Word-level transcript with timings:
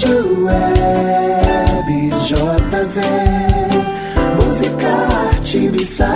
Rádio 0.00 0.46
Web 0.46 2.10
JV, 2.26 3.00
música, 4.42 4.88
arte, 4.88 5.58
mensagem. 5.68 6.14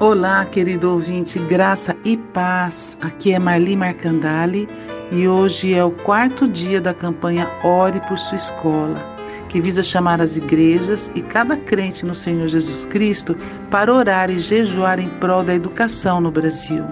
Olá, 0.00 0.46
querido 0.46 0.92
ouvinte, 0.92 1.38
graça 1.38 1.94
e 2.02 2.16
paz. 2.16 2.96
Aqui 3.02 3.34
é 3.34 3.38
Marli 3.38 3.76
Marcandali 3.76 4.66
e 5.12 5.28
hoje 5.28 5.74
é 5.74 5.84
o 5.84 5.90
quarto 5.90 6.48
dia 6.48 6.80
da 6.80 6.94
campanha 6.94 7.46
Ore 7.62 8.00
por 8.08 8.16
Sua 8.16 8.36
Escola 8.36 9.15
que 9.56 9.60
visa 9.62 9.82
chamar 9.82 10.20
as 10.20 10.36
igrejas 10.36 11.10
e 11.14 11.22
cada 11.22 11.56
crente 11.56 12.04
no 12.04 12.14
Senhor 12.14 12.46
Jesus 12.46 12.84
Cristo 12.84 13.34
para 13.70 13.90
orar 13.90 14.30
e 14.30 14.38
jejuar 14.38 15.00
em 15.00 15.08
prol 15.18 15.42
da 15.42 15.54
educação 15.54 16.20
no 16.20 16.30
Brasil. 16.30 16.84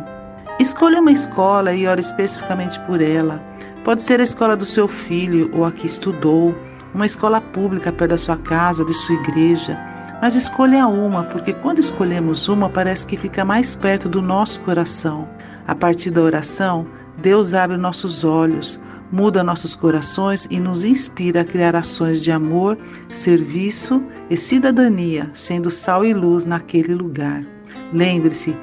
Escolha 0.59 0.99
uma 0.99 1.13
escola 1.13 1.75
e 1.75 1.87
ore 1.87 2.01
especificamente 2.01 2.81
por 2.87 3.03
ela. 3.03 3.39
Pode 3.85 4.01
ser 4.01 4.19
a 4.19 4.23
escola 4.23 4.57
do 4.57 4.65
seu 4.65 4.89
filho 4.89 5.51
ou 5.53 5.67
a 5.67 5.73
que 5.73 5.85
estudou, 5.85 6.55
uma 6.95 7.05
escola 7.05 7.39
pública 7.39 7.93
perto 7.93 8.13
da 8.13 8.17
sua 8.17 8.39
casa, 8.39 8.83
de 8.83 8.95
sua 8.95 9.17
igreja. 9.17 9.79
Mas 10.23 10.35
escolha 10.35 10.87
uma, 10.87 11.25
porque 11.25 11.53
quando 11.53 11.81
escolhemos 11.81 12.49
uma, 12.49 12.71
parece 12.71 13.05
que 13.05 13.19
fica 13.19 13.45
mais 13.45 13.77
perto 13.77 14.09
do 14.09 14.23
nosso 14.23 14.59
coração. 14.63 15.29
A 15.67 15.75
partir 15.75 16.11
da 16.11 16.23
oração, 16.23 16.87
Deus 17.19 17.53
abre 17.53 17.77
nossos 17.77 18.25
olhos, 18.25 18.81
muda 19.15 19.45
nossos 19.45 19.77
corações 19.77 20.49
e 20.51 20.59
nos 20.59 20.85
inspira 20.85 21.43
a 21.43 21.45
criar 21.45 21.77
ações 21.77 22.21
de 22.21 22.33
amor, 22.33 22.77
serviço 23.11 24.03
e 24.29 24.37
cidadania, 24.37 25.31
sendo 25.33 25.71
sal 25.71 26.05
e 26.05 26.13
luz 26.13 26.45
naquele 26.45 26.93
lugar. 26.93 27.47
Lembre-se, 27.93 28.57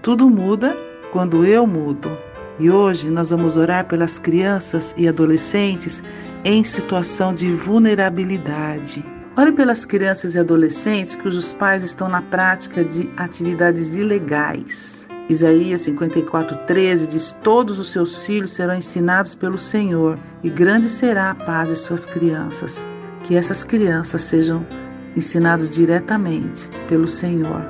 tudo 0.00 0.30
muda 0.30 0.74
quando 1.12 1.44
eu 1.44 1.66
mudo. 1.66 2.10
E 2.58 2.70
hoje 2.70 3.10
nós 3.10 3.28
vamos 3.28 3.58
orar 3.58 3.84
pelas 3.84 4.18
crianças 4.18 4.94
e 4.96 5.06
adolescentes 5.06 6.02
em 6.42 6.64
situação 6.64 7.34
de 7.34 7.52
vulnerabilidade. 7.52 9.04
Ore 9.36 9.52
pelas 9.52 9.84
crianças 9.84 10.34
e 10.34 10.38
adolescentes 10.38 11.16
cujos 11.16 11.52
pais 11.52 11.82
estão 11.82 12.08
na 12.08 12.22
prática 12.22 12.82
de 12.82 13.10
atividades 13.18 13.94
ilegais. 13.94 15.06
Isaías 15.28 15.82
54:13 15.82 17.06
diz: 17.06 17.36
Todos 17.42 17.78
os 17.78 17.90
seus 17.90 18.24
filhos 18.24 18.50
serão 18.50 18.74
ensinados 18.74 19.34
pelo 19.34 19.58
Senhor, 19.58 20.18
e 20.42 20.48
grande 20.48 20.88
será 20.88 21.30
a 21.30 21.34
paz 21.34 21.68
de 21.68 21.76
suas 21.76 22.06
crianças. 22.06 22.86
Que 23.24 23.36
essas 23.36 23.62
crianças 23.62 24.22
sejam 24.22 24.66
ensinados 25.14 25.70
diretamente 25.70 26.70
pelo 26.88 27.06
Senhor. 27.06 27.62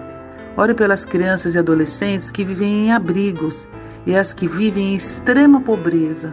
Ore 0.56 0.75
pelas 0.75 1.05
crianças 1.05 1.56
e 1.56 1.59
adolescentes 1.59 2.31
que 2.31 2.45
vivem 2.45 2.86
em 2.86 2.92
abrigos 2.92 3.69
e 4.06 4.14
as 4.14 4.33
que 4.33 4.47
vivem 4.47 4.92
em 4.92 4.97
extrema 4.97 5.61
pobreza, 5.61 6.33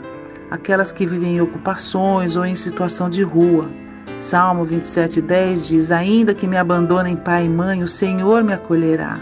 aquelas 0.52 0.92
que 0.92 1.06
vivem 1.08 1.38
em 1.38 1.42
ocupações 1.42 2.36
ou 2.36 2.46
em 2.46 2.56
situação 2.56 3.10
de 3.10 3.24
rua. 3.24 3.68
Salmo 4.16 4.64
27:10 4.64 5.70
diz: 5.70 5.92
Ainda 5.92 6.36
que 6.36 6.46
me 6.46 6.56
abandonem 6.58 7.16
pai 7.16 7.46
e 7.46 7.50
mãe, 7.50 7.82
o 7.82 7.88
Senhor 7.88 8.44
me 8.44 8.54
acolherá. 8.54 9.20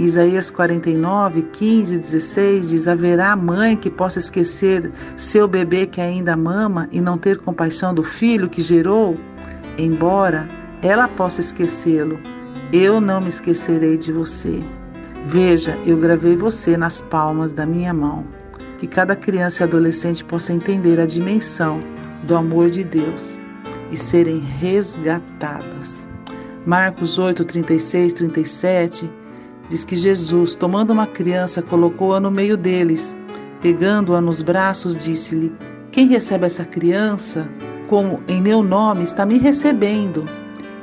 Isaías 0.00 0.50
49, 0.50 1.42
15 1.52 1.94
e 1.94 1.98
16 1.98 2.70
diz: 2.70 2.88
Haverá 2.88 3.36
mãe 3.36 3.76
que 3.76 3.90
possa 3.90 4.18
esquecer 4.18 4.90
seu 5.14 5.46
bebê 5.46 5.86
que 5.86 6.00
ainda 6.00 6.34
mama 6.34 6.88
e 6.90 7.02
não 7.02 7.18
ter 7.18 7.36
compaixão 7.36 7.92
do 7.94 8.02
filho 8.02 8.48
que 8.48 8.62
gerou? 8.62 9.18
Embora 9.76 10.48
ela 10.80 11.06
possa 11.06 11.42
esquecê-lo, 11.42 12.18
eu 12.72 12.98
não 12.98 13.20
me 13.20 13.28
esquecerei 13.28 13.98
de 13.98 14.10
você. 14.10 14.64
Veja, 15.26 15.78
eu 15.84 15.98
gravei 15.98 16.34
você 16.34 16.78
nas 16.78 17.02
palmas 17.02 17.52
da 17.52 17.66
minha 17.66 17.92
mão. 17.92 18.24
Que 18.78 18.86
cada 18.86 19.14
criança 19.14 19.62
e 19.62 19.64
adolescente 19.64 20.24
possa 20.24 20.54
entender 20.54 20.98
a 20.98 21.04
dimensão 21.04 21.78
do 22.22 22.34
amor 22.34 22.70
de 22.70 22.84
Deus 22.84 23.38
e 23.92 23.98
serem 23.98 24.38
resgatadas. 24.38 26.08
Marcos 26.64 27.18
8, 27.18 27.44
36, 27.44 28.14
37 28.14 29.19
Diz 29.70 29.84
que 29.84 29.94
Jesus, 29.94 30.56
tomando 30.56 30.92
uma 30.92 31.06
criança, 31.06 31.62
colocou-a 31.62 32.18
no 32.18 32.28
meio 32.28 32.56
deles. 32.56 33.16
Pegando-a 33.62 34.20
nos 34.20 34.42
braços, 34.42 34.96
disse-lhe: 34.96 35.54
Quem 35.92 36.08
recebe 36.08 36.44
essa 36.44 36.64
criança, 36.64 37.48
como 37.86 38.20
em 38.26 38.42
meu 38.42 38.64
nome, 38.64 39.04
está 39.04 39.24
me 39.24 39.38
recebendo. 39.38 40.24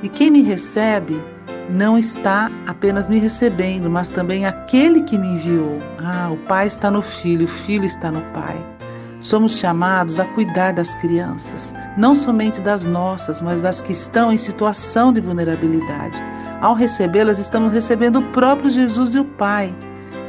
E 0.01 0.07
quem 0.07 0.31
me 0.31 0.41
recebe, 0.41 1.21
não 1.69 1.97
está 1.97 2.49
apenas 2.65 3.09
me 3.09 3.19
recebendo, 3.19 3.89
mas 3.89 4.09
também 4.09 4.45
aquele 4.45 5.01
que 5.01 5.17
me 5.17 5.33
enviou. 5.33 5.79
Ah, 5.99 6.29
o 6.31 6.37
Pai 6.47 6.67
está 6.67 6.89
no 6.89 7.01
Filho, 7.01 7.43
o 7.43 7.49
Filho 7.49 7.83
está 7.83 8.09
no 8.09 8.21
Pai. 8.31 8.57
Somos 9.19 9.57
chamados 9.57 10.17
a 10.17 10.23
cuidar 10.23 10.71
das 10.71 10.95
crianças, 10.95 11.75
não 11.97 12.15
somente 12.15 12.61
das 12.61 12.85
nossas, 12.85 13.41
mas 13.41 13.61
das 13.61 13.81
que 13.81 13.91
estão 13.91 14.31
em 14.31 14.37
situação 14.37 15.11
de 15.11 15.19
vulnerabilidade. 15.19 16.23
Ao 16.59 16.73
recebê-las, 16.73 17.37
estamos 17.37 17.71
recebendo 17.71 18.17
o 18.17 18.31
próprio 18.31 18.71
Jesus 18.71 19.13
e 19.13 19.19
o 19.19 19.25
Pai. 19.25 19.73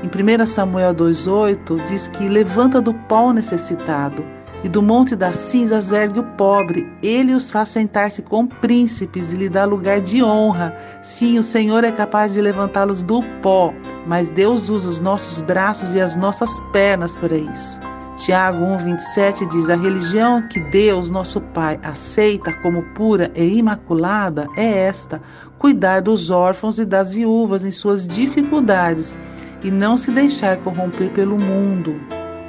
Em 0.03 0.09
1 0.09 0.47
Samuel 0.47 0.95
2,8 0.95 1.83
diz 1.85 2.09
que 2.09 2.29
levanta 2.29 2.83
do 2.83 2.93
pó 2.93 3.29
o 3.29 3.33
necessitado, 3.33 4.23
e 4.63 4.69
do 4.69 4.83
monte 4.83 5.17
das 5.17 5.37
cinzas 5.37 5.91
ergue 5.91 6.21
o 6.21 6.23
pobre. 6.23 6.87
Ele 7.03 7.33
os 7.33 7.51
faz 7.51 7.71
sentar-se 7.71 8.21
com 8.21 8.47
príncipes 8.47 9.33
e 9.33 9.37
lhe 9.39 9.49
dá 9.49 9.65
lugar 9.65 10.03
de 10.03 10.23
honra. 10.23 10.77
Sim, 11.01 11.39
o 11.39 11.43
Senhor 11.43 11.83
é 11.83 11.91
capaz 11.91 12.35
de 12.35 12.43
levantá-los 12.43 13.01
do 13.01 13.23
pó, 13.41 13.73
mas 14.07 14.31
Deus 14.31 14.69
usa 14.69 14.87
os 14.87 15.01
nossos 15.01 15.41
braços 15.41 15.95
e 15.95 16.01
as 16.01 16.15
nossas 16.15 16.61
pernas 16.73 17.17
para 17.17 17.37
isso. 17.37 17.81
Tiago 18.19 18.59
1,27 18.65 19.47
diz: 19.47 19.71
A 19.71 19.77
religião 19.77 20.43
que 20.49 20.59
Deus, 20.71 21.09
nosso 21.09 21.41
Pai, 21.41 21.79
aceita 21.85 22.53
como 22.63 22.83
pura 22.95 23.31
e 23.35 23.57
imaculada 23.57 24.49
é 24.57 24.87
esta: 24.87 25.23
cuidar 25.59 26.01
dos 26.01 26.31
órfãos 26.31 26.79
e 26.79 26.85
das 26.85 27.15
viúvas 27.15 27.65
em 27.65 27.71
suas 27.71 28.07
dificuldades 28.07 29.17
e 29.63 29.71
não 29.71 29.97
se 29.97 30.11
deixar 30.11 30.57
corromper 30.59 31.11
pelo 31.11 31.39
mundo. 31.39 32.01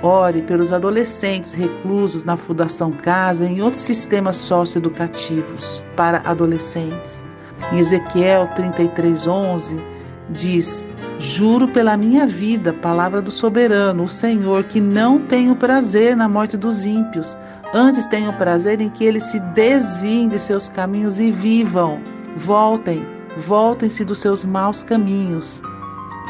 Ore 0.01 0.41
pelos 0.43 0.71
adolescentes 0.71 1.53
reclusos 1.53 2.23
na 2.23 2.37
Fundação 2.37 2.91
Casa 2.91 3.45
e 3.45 3.53
em 3.53 3.61
outros 3.61 3.81
sistemas 3.81 4.37
socioeducativos 4.37 5.83
para 5.95 6.21
adolescentes. 6.23 7.25
Em 7.71 7.79
Ezequiel 7.79 8.47
33:11 8.55 9.77
diz: 10.29 10.87
Juro 11.19 11.67
pela 11.67 11.97
minha 11.97 12.25
vida, 12.25 12.71
palavra 12.71 13.21
do 13.21 13.31
soberano, 13.31 14.05
o 14.05 14.09
Senhor, 14.09 14.63
que 14.63 14.79
não 14.79 15.19
tenho 15.19 15.53
prazer 15.55 16.15
na 16.15 16.29
morte 16.29 16.55
dos 16.55 16.85
ímpios, 16.85 17.37
antes 17.73 18.05
tenho 18.05 18.31
prazer 18.33 18.79
em 18.79 18.89
que 18.89 19.03
eles 19.03 19.23
se 19.23 19.39
desviem 19.53 20.29
de 20.29 20.39
seus 20.39 20.69
caminhos 20.69 21.19
e 21.19 21.29
vivam. 21.29 21.99
Voltem, 22.39 23.05
voltem-se 23.35 24.05
dos 24.05 24.19
seus 24.19 24.45
maus 24.45 24.81
caminhos. 24.81 25.61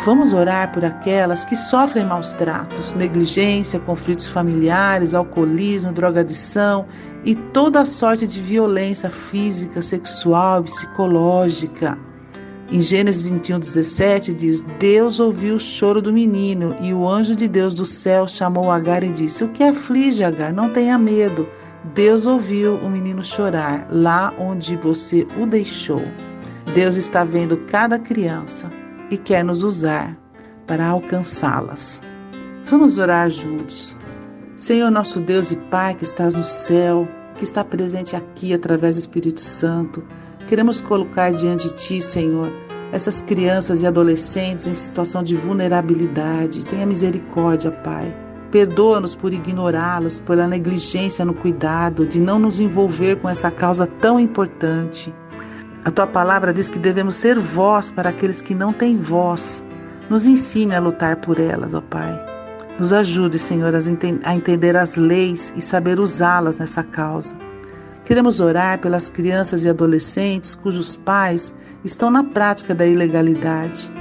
Vamos 0.04 0.34
orar 0.34 0.72
por 0.72 0.84
aquelas 0.84 1.46
que 1.46 1.56
sofrem 1.56 2.04
maus 2.04 2.34
tratos, 2.34 2.96
negligência, 2.96 3.80
conflitos 3.80 4.26
familiares, 4.26 5.14
alcoolismo, 5.14 5.92
drogadição 5.92 6.88
e 7.24 7.36
toda 7.36 7.86
sorte 7.86 8.26
de 8.26 8.42
violência 8.42 9.08
física, 9.08 9.84
sexual 9.84 10.62
e 10.62 10.64
psicológica. 10.64 11.96
Em 12.72 12.82
Gênesis 12.82 13.22
21, 13.22 13.60
17 13.60 14.34
diz: 14.34 14.64
Deus 14.80 15.20
ouviu 15.20 15.56
o 15.56 15.60
choro 15.60 16.02
do 16.02 16.12
menino 16.12 16.76
e 16.82 16.92
o 16.92 17.08
anjo 17.08 17.36
de 17.36 17.48
Deus 17.48 17.76
do 17.76 17.86
céu 17.86 18.28
chamou 18.28 18.72
Agar 18.72 19.04
e 19.04 19.10
disse: 19.10 19.44
O 19.44 19.50
que 19.50 19.64
aflige, 19.64 20.24
Agar? 20.24 20.52
Não 20.52 20.74
tenha 20.74 20.98
medo. 20.98 21.48
Deus 21.94 22.26
ouviu 22.26 22.76
o 22.76 22.90
menino 22.90 23.24
chorar 23.24 23.88
lá 23.90 24.34
onde 24.38 24.76
você 24.76 25.28
o 25.40 25.46
deixou. 25.46 26.04
Deus 26.74 26.98
está 26.98 27.24
vendo 27.24 27.58
cada 27.68 27.98
criança 27.98 28.70
e 29.10 29.18
quer 29.18 29.44
nos 29.44 29.64
usar 29.64 30.18
para 30.68 30.86
alcançá-las. 30.86 32.02
Vamos 32.66 32.98
orar 32.98 33.30
juntos. 33.30 33.98
Senhor, 34.56 34.92
nosso 34.92 35.20
Deus 35.20 35.52
e 35.52 35.56
Pai 35.56 35.96
que 35.96 36.04
estás 36.04 36.36
no 36.36 36.44
céu, 36.44 37.08
que 37.38 37.44
está 37.44 37.64
presente 37.64 38.16
aqui 38.16 38.54
através 38.54 38.96
do 38.96 39.00
Espírito 39.00 39.40
Santo, 39.40 40.04
Queremos 40.50 40.82
colocar 40.82 41.32
diante 41.32 41.68
de 41.68 41.76
Ti, 41.76 42.02
Senhor, 42.02 42.52
essas 42.92 43.22
crianças 43.22 43.84
e 43.84 43.86
adolescentes 43.86 44.66
em 44.66 44.74
situação 44.74 45.22
de 45.22 45.36
vulnerabilidade. 45.36 46.66
Tenha 46.66 46.88
misericórdia, 46.88 47.70
Pai. 47.70 48.12
Perdoa-nos 48.52 49.16
por 49.16 49.32
ignorá-los, 49.32 50.20
pela 50.20 50.48
negligência 50.48 51.24
no 51.24 51.34
cuidado, 51.34 52.06
de 52.06 52.20
não 52.20 52.40
nos 52.40 52.60
envolver 52.60 53.18
com 53.18 53.30
essa 53.30 53.52
causa 53.52 53.86
tão 53.86 54.20
importante. 54.20 55.14
A 55.86 55.92
tua 55.92 56.08
palavra 56.08 56.52
diz 56.52 56.70
que 56.70 56.80
devemos 56.80 57.16
ser 57.16 57.40
voz 57.40 57.92
para 57.92 58.10
aqueles 58.10 58.42
que 58.42 58.56
não 58.56 58.74
têm 58.74 58.98
voz. 58.98 59.64
Nos 60.10 60.26
ensine 60.26 60.74
a 60.74 60.80
lutar 60.80 61.18
por 61.18 61.40
elas, 61.40 61.74
ó 61.74 61.82
Pai. 61.82 62.20
Nos 62.80 62.92
ajude, 62.92 63.38
Senhor, 63.38 63.74
a 63.76 64.36
entender 64.36 64.76
as 64.76 64.98
leis 64.98 65.54
e 65.56 65.62
saber 65.62 66.00
usá-las 66.00 66.58
nessa 66.58 66.84
causa. 66.84 67.36
Queremos 68.04 68.40
orar 68.40 68.80
pelas 68.80 69.10
crianças 69.10 69.64
e 69.64 69.70
adolescentes 69.70 70.56
cujos 70.56 70.96
pais 70.96 71.54
estão 71.84 72.10
na 72.10 72.24
prática 72.24 72.74
da 72.74 72.86
ilegalidade. 72.86 73.94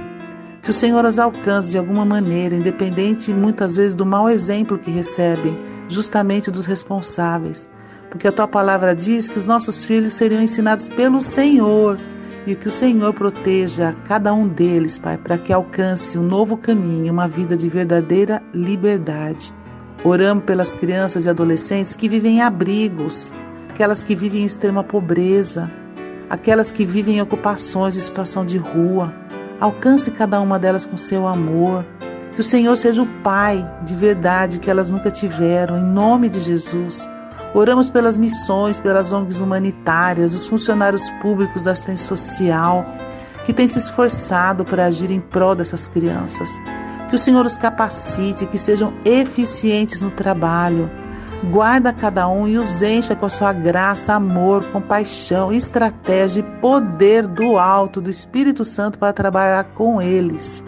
Que 0.63 0.71
o 0.71 0.73
Senhor 0.73 1.05
as 1.07 1.19
alcance 1.19 1.71
de 1.71 1.79
alguma 1.79 2.05
maneira, 2.05 2.55
independente 2.55 3.33
muitas 3.33 3.77
vezes 3.77 3.95
do 3.95 4.05
mau 4.05 4.29
exemplo 4.29 4.79
que 4.79 4.91
recebem, 4.91 5.59
justamente 5.89 6.51
dos 6.51 6.67
responsáveis. 6.67 7.69
Porque 8.11 8.29
a 8.29 8.33
tua 8.33 8.49
palavra 8.49 8.95
diz 8.95 9.29
que 9.29 9.39
os 9.39 9.47
nossos 9.47 9.85
filhos 9.85 10.15
seriam 10.15 10.41
ensinados 10.41 10.89
pelo 10.89 11.21
Senhor 11.21 11.99
e 12.47 12.55
que 12.55 12.69
o 12.69 12.71
Senhor 12.71 13.13
proteja 13.13 13.95
cada 14.07 14.33
um 14.33 14.49
deles, 14.49 14.99
Pai, 14.99 15.19
para 15.19 15.37
que 15.37 15.53
alcance 15.53 16.19
um 16.19 16.23
novo 16.23 16.57
caminho, 16.57 17.13
uma 17.13 17.29
vida 17.29 17.57
de 17.57 17.69
verdadeira 17.69 18.43
liberdade. 18.55 19.53
Oramos 20.03 20.45
pelas 20.45 20.75
crianças 20.75 21.27
e 21.27 21.29
adolescentes 21.29 21.95
que 21.95 22.09
vivem 22.09 22.37
em 22.37 22.43
abrigos, 22.43 23.35
aquelas 23.69 24.03
que 24.03 24.17
vivem 24.17 24.43
em 24.43 24.47
extrema 24.47 24.83
pobreza, 24.83 25.71
aquelas 26.31 26.73
que 26.73 26.87
vivem 26.87 27.17
em 27.17 27.21
ocupações 27.21 27.95
de 27.95 28.01
situação 28.01 28.45
de 28.45 28.57
rua. 28.57 29.13
Alcance 29.61 30.13
cada 30.13 30.41
uma 30.41 30.57
delas 30.57 30.87
com 30.87 30.97
seu 30.97 31.27
amor. 31.27 31.85
Que 32.35 32.41
o 32.41 32.45
Senhor 32.45 32.77
seja 32.77 33.03
o 33.03 33.23
Pai 33.23 33.69
de 33.85 33.95
verdade 33.95 34.61
que 34.61 34.71
elas 34.71 34.93
nunca 34.93 35.11
tiveram, 35.11 35.77
em 35.77 35.83
nome 35.83 36.29
de 36.29 36.39
Jesus. 36.39 37.11
Oramos 37.53 37.91
pelas 37.91 38.17
missões, 38.17 38.79
pelas 38.79 39.13
ONGs 39.13 39.41
humanitárias, 39.41 40.35
os 40.35 40.47
funcionários 40.47 41.11
públicos 41.21 41.63
da 41.63 41.73
assistência 41.73 42.07
social, 42.07 42.87
que 43.45 43.53
têm 43.53 43.67
se 43.67 43.79
esforçado 43.79 44.65
para 44.65 44.85
agir 44.85 45.11
em 45.11 45.19
prol 45.19 45.57
dessas 45.57 45.89
crianças. 45.89 46.51
Que 47.09 47.17
o 47.17 47.19
Senhor 47.19 47.45
os 47.45 47.57
capacite, 47.57 48.47
que 48.47 48.59
sejam 48.59 48.93
eficientes 49.05 50.03
no 50.03 50.11
trabalho. 50.13 50.89
Guarda 51.45 51.93
cada 51.93 52.29
um 52.29 52.49
e 52.49 52.59
os 52.59 52.83
encha 52.83 53.15
com 53.15 53.25
a 53.25 53.31
sua 53.31 53.53
graça, 53.53 54.13
amor, 54.13 54.65
compaixão, 54.73 55.53
estratégia 55.53 56.41
e 56.41 56.61
poder 56.61 57.27
do 57.29 57.57
alto, 57.57 58.01
do 58.01 58.11
Espírito 58.11 58.65
Santo 58.65 58.99
para 58.99 59.13
trabalhar 59.13 59.65
com 59.75 60.03
eles. 60.03 60.65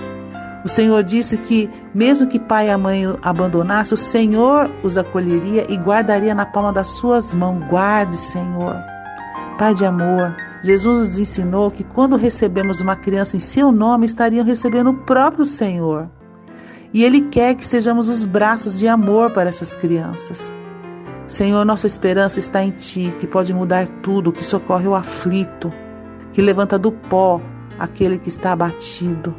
O 0.64 0.68
Senhor 0.68 1.02
disse 1.02 1.38
que, 1.38 1.68
mesmo 1.92 2.28
que 2.28 2.38
pai 2.38 2.70
e 2.70 2.76
mãe 2.76 3.02
abandonassem, 3.22 3.94
o 3.94 3.96
Senhor 3.96 4.70
os 4.84 4.96
acolheria 4.96 5.66
e 5.68 5.76
guardaria 5.76 6.34
na 6.34 6.46
palma 6.46 6.72
das 6.72 6.86
suas 6.88 7.34
mãos. 7.34 7.66
Guarde, 7.68 8.16
Senhor. 8.16 8.76
Pai 9.58 9.74
de 9.74 9.84
amor, 9.84 10.36
Jesus 10.62 10.98
nos 10.98 11.18
ensinou 11.18 11.70
que 11.70 11.82
quando 11.82 12.16
recebemos 12.16 12.80
uma 12.80 12.94
criança 12.94 13.36
em 13.36 13.40
seu 13.40 13.72
nome, 13.72 14.06
estariam 14.06 14.44
recebendo 14.44 14.90
o 14.90 14.98
próprio 14.98 15.44
Senhor. 15.44 16.08
E 16.92 17.04
Ele 17.04 17.22
quer 17.22 17.54
que 17.54 17.66
sejamos 17.66 18.08
os 18.08 18.26
braços 18.26 18.78
de 18.78 18.86
amor 18.86 19.32
para 19.32 19.48
essas 19.48 19.74
crianças. 19.74 20.54
Senhor, 21.30 21.64
nossa 21.64 21.86
esperança 21.86 22.40
está 22.40 22.60
em 22.60 22.72
Ti, 22.72 23.14
que 23.20 23.24
pode 23.24 23.54
mudar 23.54 23.86
tudo, 24.02 24.32
que 24.32 24.44
socorre 24.44 24.88
o 24.88 24.96
aflito, 24.96 25.72
que 26.32 26.42
levanta 26.42 26.76
do 26.76 26.90
pó 26.90 27.40
aquele 27.78 28.18
que 28.18 28.28
está 28.28 28.50
abatido. 28.50 29.32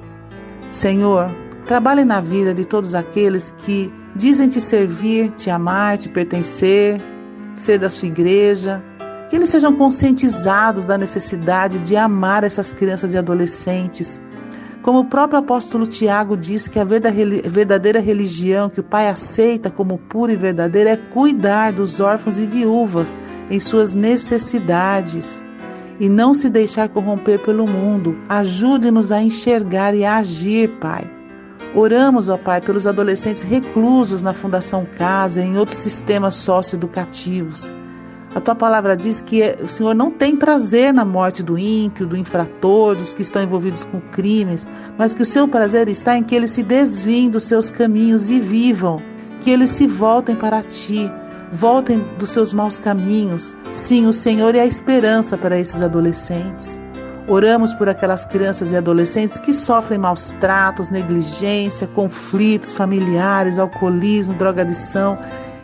Senhor, 0.69 1.29
trabalhe 1.65 2.05
na 2.05 2.21
vida 2.21 2.53
de 2.53 2.63
todos 2.63 2.95
aqueles 2.95 3.51
que 3.51 3.93
dizem 4.15 4.47
te 4.47 4.61
servir, 4.61 5.31
te 5.31 5.49
amar, 5.49 5.97
te 5.97 6.07
pertencer, 6.07 7.01
ser 7.55 7.77
da 7.77 7.89
sua 7.89 8.07
igreja, 8.07 8.81
que 9.29 9.35
eles 9.35 9.49
sejam 9.49 9.75
conscientizados 9.75 10.85
da 10.85 10.97
necessidade 10.97 11.81
de 11.81 11.97
amar 11.97 12.45
essas 12.45 12.71
crianças 12.71 13.13
e 13.13 13.17
adolescentes. 13.17 14.21
Como 14.81 15.01
o 15.01 15.05
próprio 15.05 15.37
apóstolo 15.37 15.85
Tiago 15.85 16.35
diz 16.35 16.67
que 16.67 16.79
a 16.79 16.83
verdadeira 16.83 17.99
religião 17.99 18.67
que 18.67 18.79
o 18.79 18.83
Pai 18.83 19.07
aceita 19.07 19.69
como 19.69 19.99
pura 19.99 20.33
e 20.33 20.35
verdadeira 20.35 20.91
é 20.91 20.97
cuidar 20.97 21.71
dos 21.71 21.99
órfãos 21.99 22.39
e 22.39 22.47
viúvas 22.47 23.19
em 23.49 23.59
suas 23.59 23.93
necessidades 23.93 25.45
e 25.99 26.09
não 26.09 26.33
se 26.33 26.49
deixar 26.49 26.89
corromper 26.89 27.37
pelo 27.39 27.67
mundo. 27.67 28.17
Ajude-nos 28.27 29.11
a 29.11 29.21
enxergar 29.21 29.93
e 29.93 30.03
a 30.03 30.17
agir, 30.17 30.67
Pai. 30.79 31.07
Oramos, 31.75 32.27
ó 32.27 32.37
Pai, 32.37 32.59
pelos 32.59 32.87
adolescentes 32.87 33.43
reclusos 33.43 34.23
na 34.23 34.33
Fundação 34.33 34.85
Casa 34.97 35.41
e 35.41 35.45
em 35.45 35.57
outros 35.57 35.77
sistemas 35.77 36.33
socioeducativos. 36.33 37.71
A 38.33 38.39
tua 38.39 38.55
palavra 38.55 38.95
diz 38.95 39.19
que 39.19 39.57
o 39.61 39.67
Senhor 39.67 39.93
não 39.93 40.09
tem 40.09 40.37
prazer 40.37 40.93
na 40.93 41.03
morte 41.03 41.43
do 41.43 41.57
ímpio, 41.57 42.07
do 42.07 42.15
infrator, 42.15 42.95
dos 42.95 43.11
que 43.11 43.21
estão 43.21 43.43
envolvidos 43.43 43.83
com 43.83 43.99
crimes, 43.99 44.65
mas 44.97 45.13
que 45.13 45.21
o 45.21 45.25
seu 45.25 45.47
prazer 45.49 45.89
está 45.89 46.17
em 46.17 46.23
que 46.23 46.33
eles 46.33 46.51
se 46.51 46.63
desviem 46.63 47.29
dos 47.29 47.43
seus 47.43 47.69
caminhos 47.69 48.31
e 48.31 48.39
vivam, 48.39 49.01
que 49.41 49.51
eles 49.51 49.69
se 49.71 49.85
voltem 49.85 50.33
para 50.33 50.63
ti, 50.63 51.11
voltem 51.51 51.99
dos 52.17 52.29
seus 52.29 52.53
maus 52.53 52.79
caminhos. 52.79 53.57
Sim, 53.69 54.07
o 54.07 54.13
Senhor 54.13 54.55
é 54.55 54.61
a 54.61 54.65
esperança 54.65 55.37
para 55.37 55.59
esses 55.59 55.81
adolescentes. 55.81 56.81
Oramos 57.27 57.73
por 57.73 57.89
aquelas 57.89 58.25
crianças 58.25 58.71
e 58.71 58.77
adolescentes 58.77 59.41
que 59.41 59.51
sofrem 59.51 59.99
maus 59.99 60.33
tratos, 60.39 60.89
negligência, 60.89 61.85
conflitos 61.87 62.73
familiares, 62.73 63.59
alcoolismo, 63.59 64.35
drogadição 64.35 65.19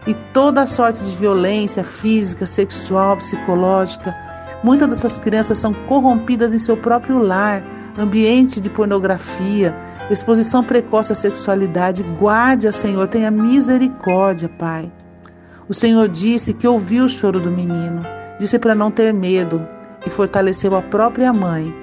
e 0.06 0.14
toda 0.14 0.62
a 0.62 0.68
sorte 0.68 1.04
de 1.04 1.16
violência 1.16 1.84
física, 1.84 2.46
sexual, 2.46 3.18
psicológica. 3.18 4.16
Muitas 4.64 4.88
dessas 4.90 5.20
crianças 5.20 5.58
são 5.58 5.74
corrompidas 5.74 6.54
em 6.54 6.58
seu 6.58 6.78
próprio 6.78 7.20
lar, 7.20 7.64
ambiente 7.98 8.62
de 8.62 8.70
pornografia, 8.70 9.76
exposição 10.10 10.64
precoce 10.64 11.12
à 11.12 11.16
sexualidade. 11.16 12.04
Guarde-a, 12.20 12.72
Senhor, 12.72 13.08
tenha 13.08 13.32
misericórdia, 13.32 14.50
Pai. 14.50 14.92
O 15.68 15.74
Senhor 15.74 16.08
disse 16.08 16.54
que 16.54 16.68
ouviu 16.68 17.06
o 17.06 17.10
choro 17.10 17.40
do 17.40 17.52
menino, 17.52 18.02
disse 18.40 18.58
para 18.58 18.76
não 18.76 18.90
ter 18.90 19.14
medo 19.14 19.68
e 20.06 20.10
fortaleceu 20.10 20.76
a 20.76 20.82
própria 20.82 21.34
mãe 21.34 21.74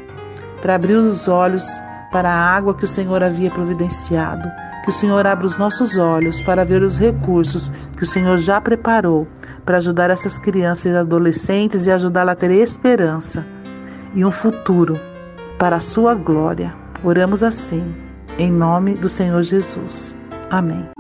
para 0.63 0.77
abrir 0.77 0.95
os 0.95 1.29
olhos 1.29 1.67
para 2.11 2.31
a 2.31 2.57
água 2.57 2.75
que 2.75 2.85
o 2.85 2.89
Senhor 2.89 3.23
havia 3.23 3.51
providenciado. 3.51 4.51
Que 4.85 4.91
o 4.91 4.93
Senhor 4.93 5.27
abra 5.27 5.47
os 5.47 5.57
nossos 5.57 5.97
olhos 5.97 6.43
para 6.43 6.63
ver 6.63 6.83
os 6.83 6.99
recursos 6.99 7.73
que 7.97 8.03
o 8.03 8.07
Senhor 8.07 8.37
já 8.37 8.61
preparou 8.61 9.27
para 9.65 9.79
ajudar 9.79 10.11
essas 10.11 10.39
crianças 10.39 10.93
e 10.93 10.95
adolescentes 10.95 11.87
e 11.87 11.91
ajudá-la 11.91 12.33
a 12.33 12.37
ter 12.37 12.51
esperança 12.51 13.47
e 14.15 14.23
um 14.23 14.31
futuro 14.31 15.01
para 15.59 15.77
a 15.77 15.81
sua 15.81 16.15
glória. 16.15 16.75
Oramos 17.03 17.43
assim, 17.43 17.95
em 18.39 18.53
nome 18.53 18.95
do 18.95 19.09
Senhor 19.09 19.43
Jesus. 19.43 20.15
Amém. 20.51 20.94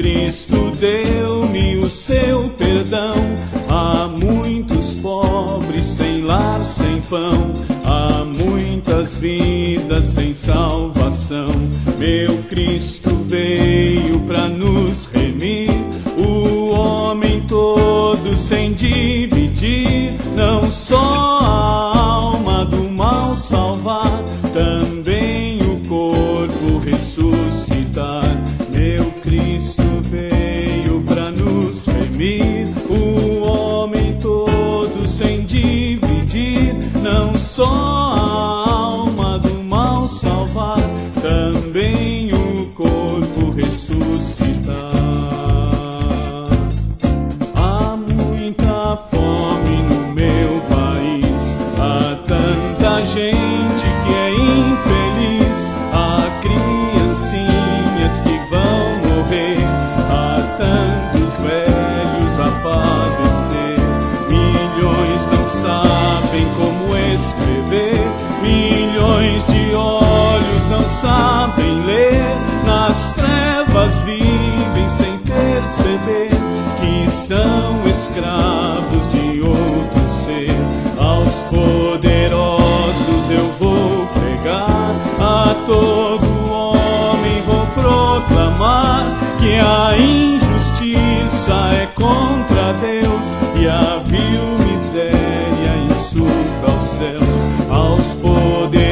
Cristo 0.00 0.72
deu-me 0.80 1.76
o 1.76 1.90
seu 1.90 2.48
perdão, 2.56 3.12
há 3.68 4.08
muitos 4.08 4.94
pobres 4.94 5.84
sem 5.84 6.22
lar, 6.22 6.64
sem 6.64 7.02
pão, 7.02 7.52
há 7.84 8.24
muitas 8.24 9.16
vidas 9.16 10.06
sem 10.06 10.32
salvação. 10.32 11.50
Meu 11.98 12.34
Cristo 12.44 13.10
veio 13.26 14.20
para 14.20 14.48
nos 14.48 15.04
remir, 15.12 15.68
o 16.16 16.70
homem 16.70 17.42
todo 17.42 18.34
sem 18.34 18.72
dividir, 18.72 20.14
não 20.34 20.70
só 20.70 21.19
que 89.40 89.54
a 89.58 89.96
injustiça 89.96 91.54
é 91.72 91.86
contra 91.94 92.74
Deus 92.74 93.32
e 93.58 93.66
a 93.66 94.02
vil 94.04 94.70
miséria 94.70 95.76
insulta 95.88 96.70
aos 96.70 96.84
céus, 96.84 97.70
aos 97.70 98.14
poderes. 98.16 98.89